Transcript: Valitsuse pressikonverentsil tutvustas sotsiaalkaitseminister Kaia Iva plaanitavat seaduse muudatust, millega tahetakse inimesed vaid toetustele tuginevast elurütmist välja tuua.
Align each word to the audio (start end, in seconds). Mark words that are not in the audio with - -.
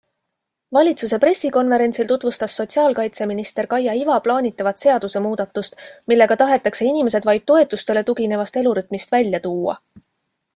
Valitsuse 0.75 1.17
pressikonverentsil 1.23 2.07
tutvustas 2.11 2.55
sotsiaalkaitseminister 2.61 3.67
Kaia 3.73 3.93
Iva 3.99 4.15
plaanitavat 4.29 4.85
seaduse 4.87 5.21
muudatust, 5.27 5.77
millega 6.13 6.39
tahetakse 6.45 6.89
inimesed 6.95 7.29
vaid 7.31 7.45
toetustele 7.53 8.05
tuginevast 8.09 8.59
elurütmist 8.65 9.15
välja 9.19 9.43
tuua. 9.47 9.77